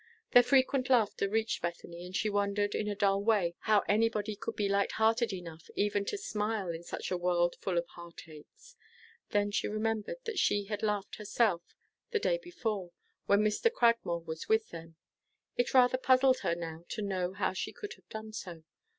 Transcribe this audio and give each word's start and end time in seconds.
Their 0.31 0.41
frequent 0.41 0.89
laughter 0.89 1.29
reached 1.29 1.61
Bethany, 1.61 2.07
and 2.07 2.15
she 2.15 2.27
wondered, 2.27 2.73
in 2.73 2.87
a 2.87 2.95
dull 2.95 3.21
way, 3.23 3.53
how 3.59 3.81
anybody 3.87 4.35
could 4.35 4.55
be 4.55 4.67
light 4.67 4.93
hearted 4.93 5.31
enough 5.31 5.69
even 5.75 6.05
to 6.05 6.17
smile 6.17 6.69
in 6.69 6.81
such 6.81 7.11
a 7.11 7.17
world 7.17 7.55
full 7.57 7.77
of 7.77 7.85
heart 7.89 8.27
aches. 8.27 8.75
Then 9.29 9.51
she 9.51 9.67
remembered 9.67 10.17
that 10.23 10.39
she 10.39 10.63
had 10.65 10.81
laughed 10.81 11.17
herself, 11.17 11.61
the 12.09 12.17
day 12.19 12.39
before, 12.39 12.89
when 13.27 13.41
Mr. 13.43 13.69
Cragmore 13.69 14.25
was 14.25 14.49
with 14.49 14.69
them. 14.69 14.95
It 15.55 15.71
rather 15.71 15.99
puzzled 15.99 16.39
her 16.39 16.55
now 16.55 16.83
to 16.89 17.03
know 17.03 17.33
how 17.33 17.53
she 17.53 17.71
could 17.71 17.93
have 17.93 18.09
done 18.09 18.33
so. 18.33 18.63